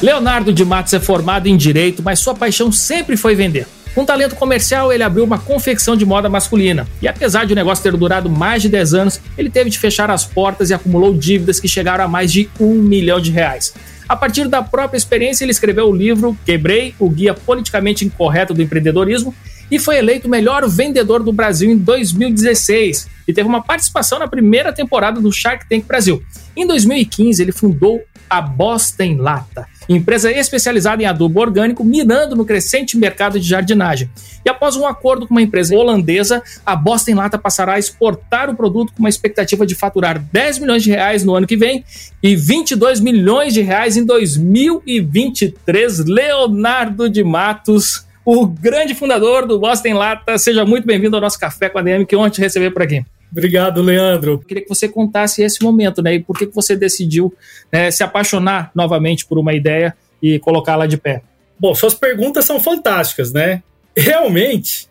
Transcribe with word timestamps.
Leonardo 0.00 0.52
de 0.52 0.64
Matos 0.64 0.94
é 0.94 1.00
formado 1.00 1.48
em 1.48 1.56
direito, 1.56 2.02
mas 2.04 2.20
sua 2.20 2.34
paixão 2.34 2.70
sempre 2.70 3.16
foi 3.16 3.34
vender. 3.34 3.66
Com 3.94 4.04
talento 4.04 4.36
comercial, 4.36 4.92
ele 4.92 5.02
abriu 5.02 5.24
uma 5.24 5.38
confecção 5.38 5.96
de 5.96 6.06
moda 6.06 6.28
masculina. 6.28 6.86
E 7.02 7.08
apesar 7.08 7.44
de 7.44 7.52
o 7.52 7.56
negócio 7.56 7.82
ter 7.82 7.96
durado 7.96 8.30
mais 8.30 8.62
de 8.62 8.68
10 8.68 8.94
anos, 8.94 9.20
ele 9.36 9.50
teve 9.50 9.70
de 9.70 9.78
fechar 9.78 10.08
as 10.08 10.24
portas 10.24 10.70
e 10.70 10.74
acumulou 10.74 11.12
dívidas 11.12 11.58
que 11.58 11.66
chegaram 11.66 12.04
a 12.04 12.08
mais 12.08 12.30
de 12.30 12.48
um 12.60 12.74
milhão 12.74 13.20
de 13.20 13.32
reais. 13.32 13.74
A 14.08 14.14
partir 14.14 14.46
da 14.46 14.62
própria 14.62 14.96
experiência, 14.96 15.44
ele 15.44 15.50
escreveu 15.50 15.88
o 15.88 15.94
livro 15.94 16.38
Quebrei, 16.46 16.94
o 16.96 17.10
guia 17.10 17.34
politicamente 17.34 18.04
incorreto 18.04 18.54
do 18.54 18.62
empreendedorismo, 18.62 19.34
e 19.68 19.80
foi 19.80 19.98
eleito 19.98 20.28
o 20.28 20.30
melhor 20.30 20.66
vendedor 20.68 21.24
do 21.24 21.32
Brasil 21.32 21.68
em 21.68 21.76
2016 21.76 23.17
e 23.28 23.32
teve 23.32 23.46
uma 23.46 23.62
participação 23.62 24.18
na 24.18 24.26
primeira 24.26 24.72
temporada 24.72 25.20
do 25.20 25.30
Shark 25.30 25.68
Tank 25.68 25.86
Brasil. 25.86 26.22
Em 26.56 26.66
2015, 26.66 27.42
ele 27.42 27.52
fundou 27.52 28.02
a 28.28 28.40
Bosta 28.40 29.04
em 29.04 29.16
Lata, 29.16 29.66
empresa 29.88 30.30
especializada 30.30 31.02
em 31.02 31.06
adubo 31.06 31.40
orgânico, 31.40 31.84
mirando 31.84 32.36
no 32.36 32.44
crescente 32.44 32.96
mercado 32.96 33.40
de 33.40 33.48
jardinagem. 33.48 34.10
E 34.44 34.50
após 34.50 34.76
um 34.76 34.86
acordo 34.86 35.26
com 35.26 35.34
uma 35.34 35.42
empresa 35.42 35.74
holandesa, 35.74 36.42
a 36.64 36.76
Bosta 36.76 37.10
em 37.10 37.14
Lata 37.14 37.38
passará 37.38 37.74
a 37.74 37.78
exportar 37.78 38.50
o 38.50 38.56
produto 38.56 38.92
com 38.92 39.00
uma 39.00 39.08
expectativa 39.08 39.66
de 39.66 39.74
faturar 39.74 40.18
10 40.18 40.58
milhões 40.58 40.82
de 40.82 40.90
reais 40.90 41.24
no 41.24 41.34
ano 41.34 41.46
que 41.46 41.56
vem 41.56 41.84
e 42.22 42.36
22 42.36 43.00
milhões 43.00 43.54
de 43.54 43.62
reais 43.62 43.96
em 43.96 44.04
2023. 44.04 46.04
Leonardo 46.04 47.08
de 47.08 47.24
Matos, 47.24 48.04
o 48.24 48.46
grande 48.46 48.94
fundador 48.94 49.46
do 49.46 49.58
Bosta 49.58 49.88
em 49.88 49.94
Lata, 49.94 50.36
seja 50.36 50.66
muito 50.66 50.86
bem-vindo 50.86 51.16
ao 51.16 51.22
nosso 51.22 51.38
Café 51.38 51.70
com 51.70 51.78
a 51.78 51.82
DM, 51.82 52.04
que 52.04 52.16
ontem 52.16 52.36
te 52.36 52.40
receber 52.42 52.70
por 52.70 52.82
aqui. 52.82 53.04
Obrigado, 53.30 53.82
Leandro. 53.82 54.32
Eu 54.32 54.38
queria 54.38 54.62
que 54.62 54.68
você 54.68 54.88
contasse 54.88 55.42
esse 55.42 55.62
momento, 55.62 56.02
né? 56.02 56.14
E 56.14 56.20
por 56.20 56.36
que, 56.36 56.46
você 56.46 56.74
decidiu 56.74 57.34
né, 57.70 57.90
se 57.90 58.02
apaixonar 58.02 58.70
novamente 58.74 59.26
por 59.26 59.38
uma 59.38 59.54
ideia 59.54 59.94
e 60.22 60.38
colocá-la 60.38 60.86
de 60.86 60.96
pé? 60.96 61.22
Bom, 61.58 61.74
suas 61.74 61.94
perguntas 61.94 62.44
são 62.44 62.60
fantásticas, 62.60 63.32
né? 63.32 63.62
Realmente, 63.96 64.88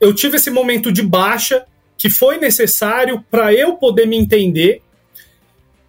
eu 0.00 0.14
tive 0.14 0.36
esse 0.36 0.50
momento 0.50 0.92
de 0.92 1.02
baixa 1.02 1.64
que 1.96 2.08
foi 2.08 2.38
necessário 2.38 3.24
para 3.30 3.52
eu 3.52 3.74
poder 3.74 4.06
me 4.06 4.16
entender. 4.16 4.82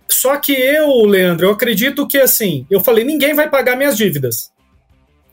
Só 0.07 0.37
que 0.37 0.51
eu, 0.53 1.05
Leandro, 1.05 1.47
eu 1.47 1.51
acredito 1.51 2.07
que 2.07 2.17
assim, 2.17 2.65
eu 2.69 2.79
falei, 2.79 3.03
ninguém 3.03 3.33
vai 3.33 3.49
pagar 3.49 3.75
minhas 3.75 3.97
dívidas. 3.97 4.51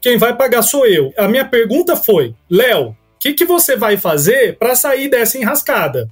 Quem 0.00 0.16
vai 0.16 0.36
pagar 0.36 0.62
sou 0.62 0.86
eu. 0.86 1.12
A 1.16 1.28
minha 1.28 1.44
pergunta 1.44 1.96
foi, 1.96 2.34
Léo, 2.50 2.88
o 2.88 2.96
que, 3.20 3.32
que 3.32 3.44
você 3.44 3.76
vai 3.76 3.96
fazer 3.96 4.58
para 4.58 4.74
sair 4.74 5.08
dessa 5.08 5.38
enrascada? 5.38 6.10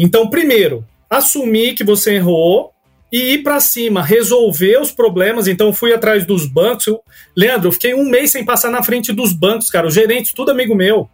Então, 0.00 0.30
primeiro, 0.30 0.86
assumir 1.10 1.74
que 1.74 1.82
você 1.82 2.14
errou 2.14 2.72
e 3.10 3.32
ir 3.32 3.42
para 3.42 3.58
cima, 3.58 4.00
resolver 4.00 4.80
os 4.80 4.92
problemas. 4.92 5.48
Então, 5.48 5.72
fui 5.72 5.92
atrás 5.92 6.24
dos 6.24 6.46
bancos. 6.46 6.86
Eu, 6.86 7.02
Leandro, 7.36 7.66
eu 7.68 7.72
fiquei 7.72 7.94
um 7.94 8.08
mês 8.08 8.30
sem 8.30 8.44
passar 8.44 8.70
na 8.70 8.80
frente 8.80 9.12
dos 9.12 9.32
bancos, 9.32 9.68
cara. 9.68 9.88
O 9.88 9.90
gerente, 9.90 10.32
tudo 10.32 10.52
amigo 10.52 10.74
meu, 10.76 11.10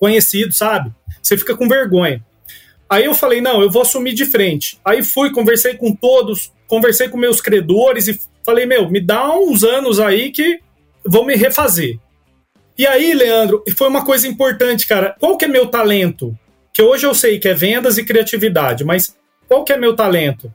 conhecido, 0.00 0.52
sabe? 0.52 0.92
Você 1.22 1.38
fica 1.38 1.56
com 1.56 1.68
vergonha. 1.68 2.24
Aí 2.90 3.04
eu 3.04 3.14
falei, 3.14 3.40
não, 3.40 3.62
eu 3.62 3.70
vou 3.70 3.82
assumir 3.82 4.14
de 4.14 4.26
frente. 4.26 4.78
Aí 4.84 5.02
fui, 5.04 5.30
conversei 5.30 5.74
com 5.74 5.94
todos, 5.94 6.52
conversei 6.66 7.08
com 7.08 7.16
meus 7.16 7.40
credores 7.40 8.08
e 8.08 8.18
falei, 8.44 8.66
meu, 8.66 8.90
me 8.90 9.00
dá 9.00 9.30
uns 9.36 9.62
anos 9.62 10.00
aí 10.00 10.32
que 10.32 10.60
vou 11.04 11.24
me 11.24 11.36
refazer. 11.36 11.98
E 12.78 12.86
aí, 12.86 13.14
Leandro, 13.14 13.62
foi 13.76 13.88
uma 13.88 14.04
coisa 14.04 14.26
importante, 14.26 14.86
cara. 14.86 15.14
Qual 15.18 15.36
que 15.36 15.44
é 15.44 15.48
meu 15.48 15.66
talento? 15.68 16.36
Que 16.76 16.82
hoje 16.82 17.06
eu 17.06 17.14
sei 17.14 17.38
que 17.38 17.48
é 17.48 17.54
vendas 17.54 17.96
e 17.96 18.04
criatividade, 18.04 18.84
mas 18.84 19.16
qual 19.48 19.64
que 19.64 19.72
é 19.72 19.78
meu 19.78 19.96
talento? 19.96 20.52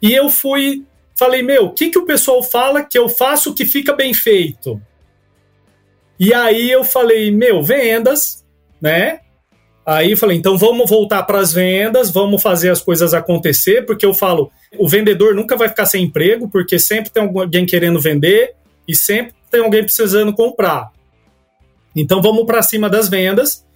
E 0.00 0.10
eu 0.14 0.30
fui, 0.30 0.82
falei, 1.14 1.42
meu, 1.42 1.66
o 1.66 1.70
que, 1.74 1.90
que 1.90 1.98
o 1.98 2.06
pessoal 2.06 2.42
fala 2.42 2.82
que 2.82 2.98
eu 2.98 3.06
faço 3.06 3.52
que 3.52 3.66
fica 3.66 3.94
bem 3.94 4.14
feito? 4.14 4.80
E 6.18 6.32
aí 6.32 6.70
eu 6.70 6.82
falei, 6.82 7.30
meu, 7.30 7.62
vendas, 7.62 8.42
né? 8.80 9.20
Aí 9.84 10.16
falei, 10.16 10.38
então 10.38 10.56
vamos 10.56 10.88
voltar 10.88 11.22
para 11.24 11.38
as 11.38 11.52
vendas, 11.52 12.10
vamos 12.10 12.40
fazer 12.40 12.70
as 12.70 12.80
coisas 12.80 13.12
acontecer, 13.12 13.84
porque 13.84 14.06
eu 14.06 14.14
falo, 14.14 14.50
o 14.78 14.88
vendedor 14.88 15.34
nunca 15.34 15.54
vai 15.54 15.68
ficar 15.68 15.84
sem 15.84 16.04
emprego, 16.04 16.48
porque 16.48 16.78
sempre 16.78 17.10
tem 17.10 17.24
alguém 17.24 17.66
querendo 17.66 18.00
vender 18.00 18.54
e 18.88 18.96
sempre 18.96 19.34
tem 19.50 19.60
alguém 19.60 19.82
precisando 19.82 20.32
comprar. 20.32 20.90
Então 21.94 22.22
vamos 22.22 22.46
para 22.46 22.62
cima 22.62 22.88
das 22.88 23.10
vendas 23.10 23.66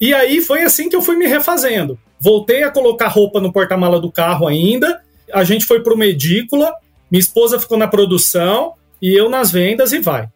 e 0.00 0.14
aí 0.14 0.40
foi 0.40 0.62
assim 0.62 0.88
que 0.88 0.96
eu 0.96 1.02
fui 1.02 1.16
me 1.16 1.26
refazendo. 1.26 1.98
Voltei 2.18 2.62
a 2.62 2.70
colocar 2.70 3.08
roupa 3.08 3.40
no 3.40 3.52
porta-mala 3.52 4.00
do 4.00 4.10
carro 4.10 4.46
ainda. 4.46 5.02
A 5.32 5.44
gente 5.44 5.66
foi 5.66 5.82
para 5.82 5.94
uma 5.94 6.06
edícula, 6.06 6.72
minha 7.10 7.20
esposa 7.20 7.60
ficou 7.60 7.76
na 7.76 7.86
produção 7.86 8.74
e 9.00 9.12
eu 9.12 9.28
nas 9.28 9.50
vendas 9.50 9.92
e 9.92 10.00
vai. 10.00 10.28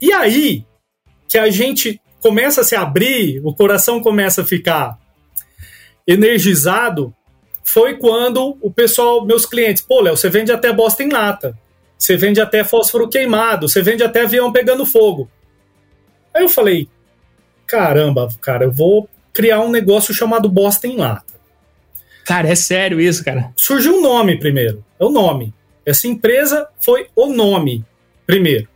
E 0.00 0.12
aí 0.12 0.64
que 1.28 1.38
a 1.38 1.50
gente 1.50 2.00
começa 2.20 2.60
a 2.60 2.64
se 2.64 2.76
abrir, 2.76 3.40
o 3.44 3.54
coração 3.54 4.00
começa 4.00 4.42
a 4.42 4.44
ficar 4.44 4.98
energizado, 6.06 7.14
foi 7.64 7.96
quando 7.96 8.58
o 8.60 8.70
pessoal, 8.70 9.24
meus 9.24 9.46
clientes, 9.46 9.82
pô, 9.82 10.00
Léo, 10.00 10.16
você 10.16 10.28
vende 10.28 10.52
até 10.52 10.72
bosta 10.72 11.02
em 11.02 11.08
lata, 11.08 11.56
você 11.96 12.16
vende 12.16 12.40
até 12.40 12.64
fósforo 12.64 13.08
queimado, 13.08 13.68
você 13.68 13.82
vende 13.82 14.02
até 14.02 14.22
avião 14.22 14.52
pegando 14.52 14.84
fogo. 14.84 15.30
Aí 16.34 16.42
eu 16.42 16.48
falei, 16.48 16.88
caramba, 17.66 18.28
cara, 18.40 18.64
eu 18.64 18.72
vou 18.72 19.08
criar 19.32 19.60
um 19.60 19.70
negócio 19.70 20.14
chamado 20.14 20.48
Bosta 20.48 20.86
em 20.86 20.96
Lata. 20.96 21.32
Cara, 22.24 22.48
é 22.48 22.54
sério 22.54 23.00
isso, 23.00 23.24
cara? 23.24 23.52
Surgiu 23.56 23.96
um 23.96 24.00
nome 24.00 24.38
primeiro. 24.38 24.84
É 24.98 25.04
o 25.04 25.10
nome. 25.10 25.52
Essa 25.84 26.06
empresa 26.06 26.68
foi 26.80 27.08
o 27.16 27.26
nome 27.26 27.84
primeiro. 28.26 28.68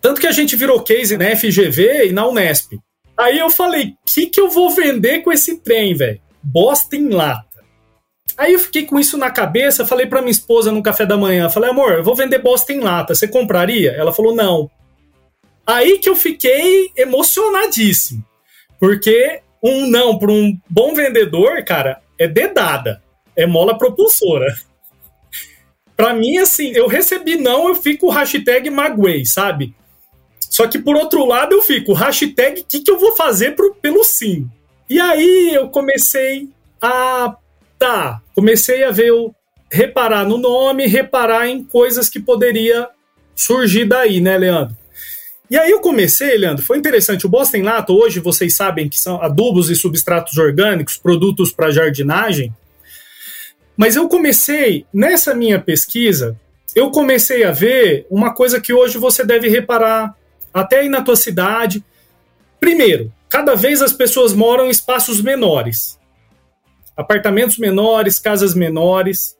Tanto 0.00 0.20
que 0.20 0.26
a 0.26 0.32
gente 0.32 0.56
virou 0.56 0.82
case 0.82 1.16
na 1.16 1.36
FGV 1.36 2.08
e 2.08 2.12
na 2.12 2.26
Unesp. 2.26 2.72
Aí 3.16 3.38
eu 3.38 3.50
falei, 3.50 3.88
o 3.88 3.96
que, 4.06 4.26
que 4.26 4.40
eu 4.40 4.48
vou 4.48 4.70
vender 4.70 5.20
com 5.20 5.30
esse 5.30 5.58
trem, 5.58 5.94
velho? 5.94 6.20
Bosta 6.42 6.96
em 6.96 7.10
lata. 7.10 7.50
Aí 8.36 8.54
eu 8.54 8.58
fiquei 8.58 8.86
com 8.86 8.98
isso 8.98 9.18
na 9.18 9.30
cabeça, 9.30 9.86
falei 9.86 10.06
para 10.06 10.22
minha 10.22 10.30
esposa 10.30 10.72
no 10.72 10.82
café 10.82 11.04
da 11.04 11.18
manhã, 11.18 11.50
falei, 11.50 11.70
amor, 11.70 11.92
eu 11.92 12.02
vou 12.02 12.16
vender 12.16 12.38
bosta 12.38 12.72
em 12.72 12.80
lata, 12.80 13.14
você 13.14 13.28
compraria? 13.28 13.92
Ela 13.92 14.12
falou, 14.12 14.34
não. 14.34 14.70
Aí 15.66 15.98
que 15.98 16.08
eu 16.08 16.16
fiquei 16.16 16.90
emocionadíssimo, 16.96 18.24
porque 18.78 19.42
um 19.62 19.86
não 19.86 20.18
para 20.18 20.30
um 20.30 20.58
bom 20.68 20.94
vendedor, 20.94 21.62
cara, 21.64 22.00
é 22.18 22.26
dedada, 22.26 23.02
é 23.36 23.46
mola 23.46 23.76
propulsora. 23.76 24.54
para 25.96 26.14
mim, 26.14 26.38
assim, 26.38 26.72
eu 26.74 26.86
recebi 26.86 27.36
não, 27.36 27.68
eu 27.68 27.74
fico 27.74 28.08
hashtag 28.08 28.70
maguei, 28.70 29.24
sabe? 29.24 29.74
Só 30.40 30.66
que 30.66 30.78
por 30.78 30.96
outro 30.96 31.24
lado 31.26 31.54
eu 31.54 31.62
fico, 31.62 31.92
hashtag, 31.92 32.60
o 32.60 32.64
que, 32.64 32.80
que 32.80 32.90
eu 32.90 32.98
vou 32.98 33.14
fazer 33.14 33.54
pro, 33.54 33.74
pelo 33.74 34.02
sim? 34.02 34.48
E 34.88 34.98
aí 34.98 35.54
eu 35.54 35.68
comecei 35.68 36.48
a. 36.82 37.36
Tá, 37.78 38.20
comecei 38.34 38.84
a 38.84 38.90
ver, 38.90 39.08
eu, 39.08 39.34
reparar 39.70 40.26
no 40.26 40.36
nome, 40.36 40.86
reparar 40.86 41.48
em 41.48 41.62
coisas 41.62 42.10
que 42.10 42.18
poderia 42.18 42.88
surgir 43.34 43.86
daí, 43.86 44.20
né, 44.20 44.36
Leandro? 44.36 44.76
E 45.50 45.58
aí 45.58 45.72
eu 45.72 45.80
comecei, 45.80 46.38
Leandro, 46.38 46.64
foi 46.64 46.78
interessante. 46.78 47.26
O 47.26 47.28
Boston 47.28 47.62
Lato, 47.62 47.92
hoje 47.92 48.20
vocês 48.20 48.54
sabem 48.54 48.88
que 48.88 49.00
são 49.00 49.20
adubos 49.20 49.68
e 49.68 49.74
substratos 49.74 50.38
orgânicos, 50.38 50.96
produtos 50.96 51.50
para 51.50 51.72
jardinagem. 51.72 52.54
Mas 53.76 53.96
eu 53.96 54.08
comecei, 54.08 54.86
nessa 54.94 55.34
minha 55.34 55.60
pesquisa, 55.60 56.38
eu 56.72 56.92
comecei 56.92 57.42
a 57.42 57.50
ver 57.50 58.06
uma 58.08 58.32
coisa 58.32 58.60
que 58.60 58.72
hoje 58.72 58.96
você 58.96 59.24
deve 59.24 59.48
reparar, 59.48 60.14
até 60.54 60.80
aí 60.80 60.88
na 60.88 61.02
tua 61.02 61.16
cidade. 61.16 61.84
Primeiro, 62.60 63.12
cada 63.28 63.56
vez 63.56 63.82
as 63.82 63.92
pessoas 63.92 64.32
moram 64.32 64.66
em 64.66 64.70
espaços 64.70 65.20
menores. 65.20 65.98
Apartamentos 66.96 67.58
menores, 67.58 68.20
casas 68.20 68.54
menores. 68.54 69.36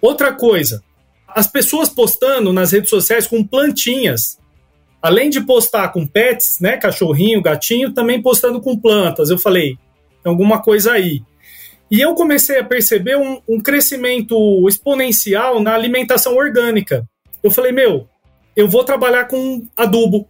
Outra 0.00 0.32
coisa, 0.32 0.84
as 1.26 1.48
pessoas 1.48 1.88
postando 1.88 2.52
nas 2.52 2.70
redes 2.70 2.90
sociais 2.90 3.26
com 3.26 3.42
plantinhas 3.42 4.38
além 5.06 5.30
de 5.30 5.40
postar 5.40 5.88
com 5.88 6.06
pets, 6.06 6.58
né, 6.60 6.76
cachorrinho, 6.76 7.40
gatinho, 7.40 7.92
também 7.92 8.20
postando 8.20 8.60
com 8.60 8.76
plantas. 8.76 9.30
Eu 9.30 9.38
falei, 9.38 9.78
alguma 10.24 10.60
coisa 10.60 10.92
aí. 10.92 11.22
E 11.88 12.00
eu 12.00 12.14
comecei 12.14 12.58
a 12.58 12.64
perceber 12.64 13.16
um, 13.16 13.40
um 13.48 13.60
crescimento 13.60 14.68
exponencial 14.68 15.60
na 15.60 15.74
alimentação 15.74 16.34
orgânica. 16.34 17.08
Eu 17.40 17.52
falei, 17.52 17.70
meu, 17.70 18.08
eu 18.56 18.68
vou 18.68 18.82
trabalhar 18.82 19.26
com 19.26 19.64
adubo 19.76 20.28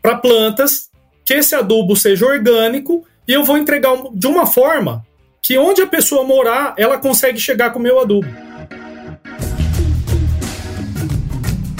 para 0.00 0.16
plantas, 0.16 0.90
que 1.22 1.34
esse 1.34 1.54
adubo 1.54 1.94
seja 1.94 2.24
orgânico 2.24 3.06
e 3.28 3.32
eu 3.34 3.44
vou 3.44 3.58
entregar 3.58 3.94
de 4.14 4.26
uma 4.26 4.46
forma 4.46 5.06
que 5.42 5.58
onde 5.58 5.82
a 5.82 5.86
pessoa 5.86 6.24
morar, 6.24 6.74
ela 6.78 6.96
consegue 6.96 7.38
chegar 7.38 7.70
com 7.70 7.78
o 7.78 7.82
meu 7.82 8.00
adubo. 8.00 8.26